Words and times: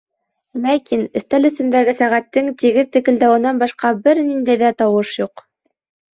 Ләкин 0.61 1.03
өҫтәл 1.19 1.45
өҫтөндәге 1.49 1.93
сәғәттең 1.99 2.49
тигеҙ 2.63 2.91
текелдәүенән 2.97 3.61
башҡа 3.67 3.93
бер 4.09 4.25
ниндәй 4.33 4.63
ҙә 4.65 4.75
тауыш 4.83 5.15
юҡ. 5.21 5.47